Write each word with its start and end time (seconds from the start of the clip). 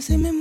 silencio 0.00 0.02
se 0.02 0.18
me 0.18 0.37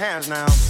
hands 0.00 0.28
now. 0.28 0.69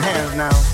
Hands 0.00 0.34
now. 0.34 0.73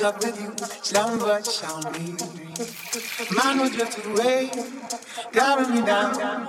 with 0.00 0.40
you, 0.40 0.54
slumber 0.82 1.42
shall 1.42 1.82
me. 1.92 2.14
Man 3.34 3.58
will 3.58 3.70
drift 3.70 4.06
away, 4.06 4.50
carry 5.32 5.66
me 5.68 5.80
down. 5.84 6.48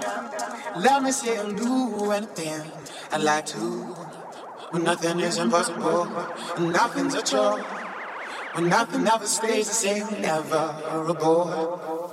Let 0.78 1.03
me 1.03 1.11
say 1.11 1.38
and 1.38 1.58
do 1.58 2.11
anything 2.11 2.61
I 3.11 3.18
like 3.18 3.48
to. 3.48 3.58
When 4.72 4.84
nothing 4.84 5.19
is 5.22 5.38
impossible, 5.40 6.08
and 6.58 6.72
nothing's 6.72 7.16
a 7.16 7.24
chore. 7.24 7.60
When 8.53 8.69
nothing 8.69 9.08
ever 9.08 9.26
stays 9.26 9.68
the 9.68 9.74
same, 9.74 10.22
never 10.22 10.76
a 11.08 11.14
bore. 11.14 12.08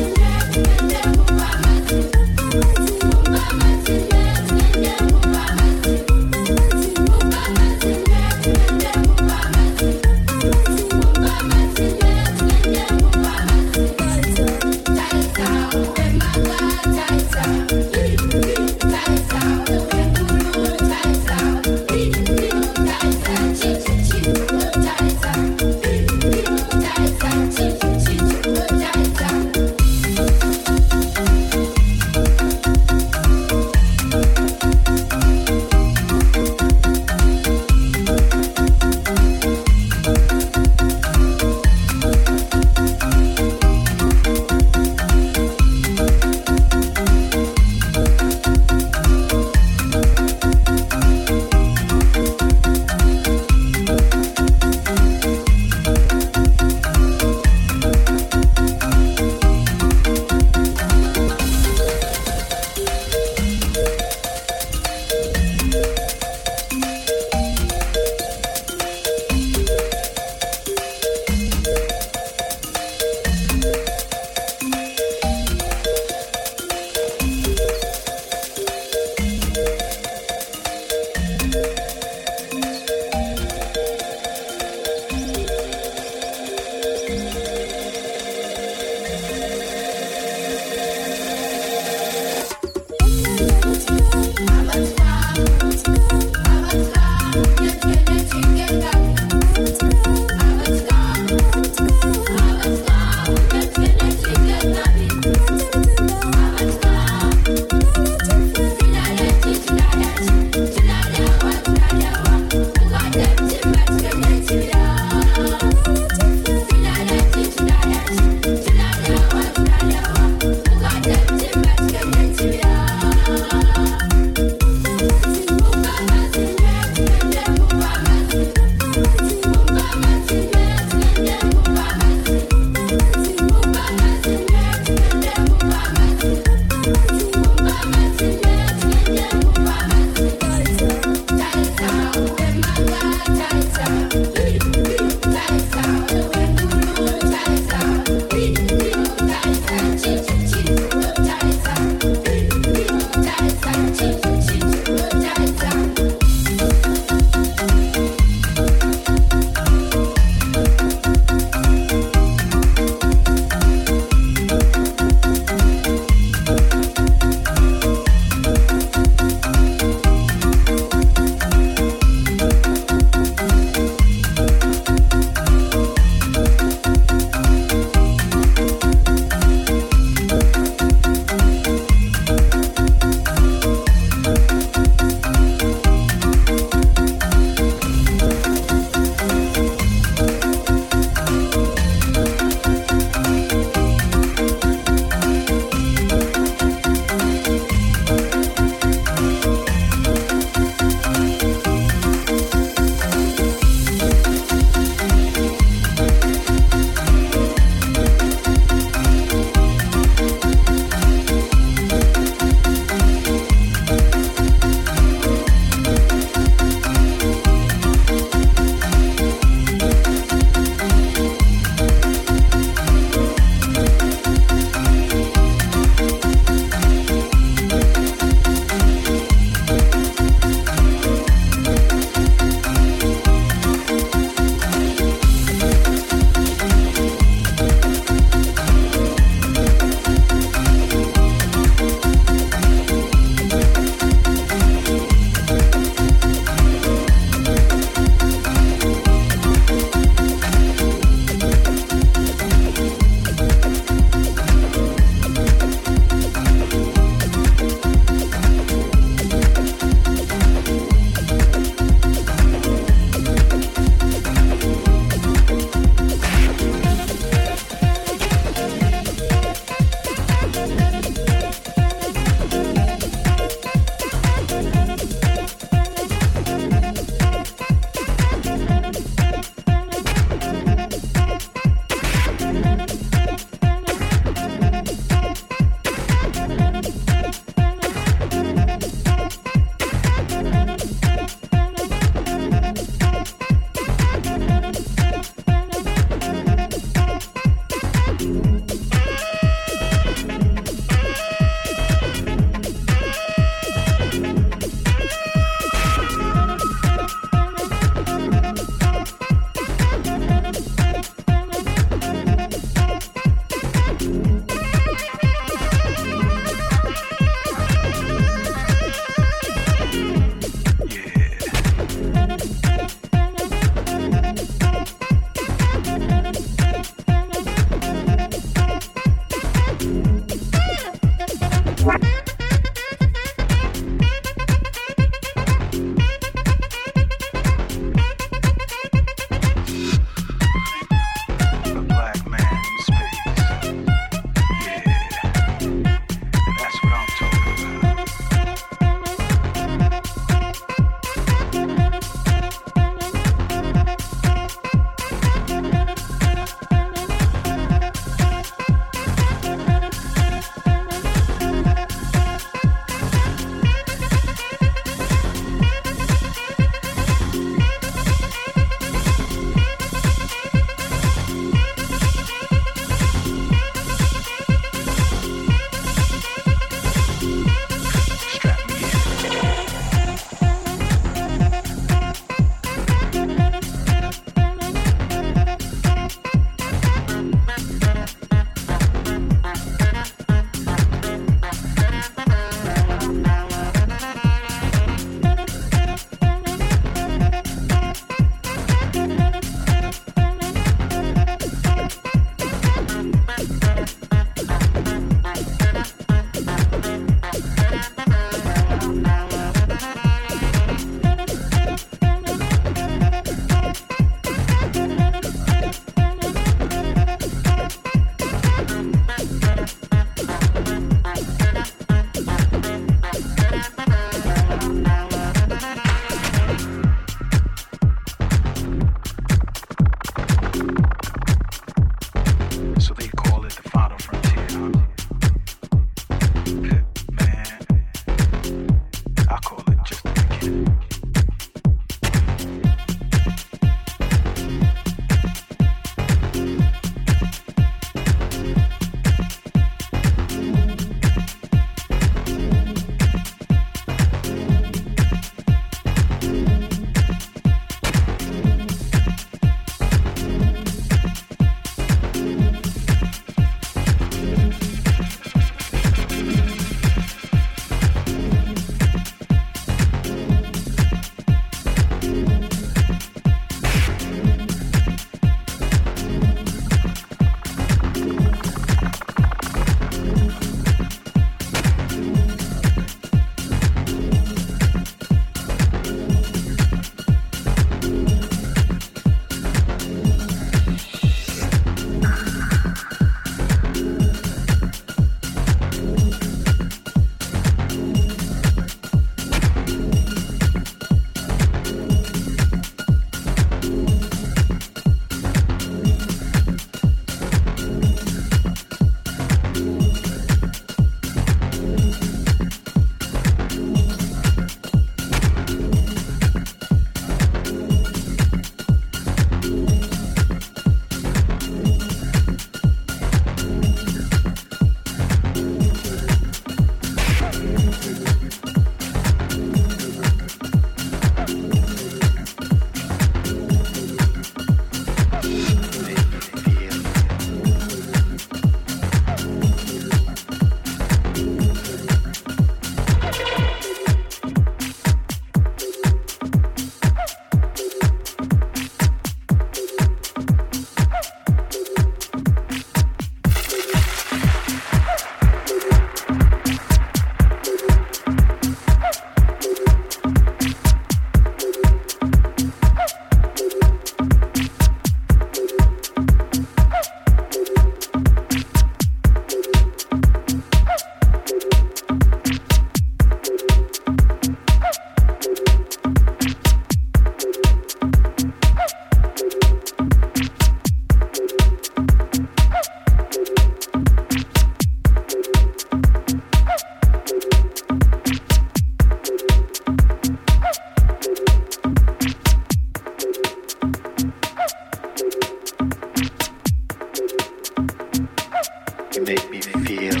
make 599.04 599.30
me 599.30 599.40
feel. 599.40 600.00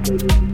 feel. 0.00 0.51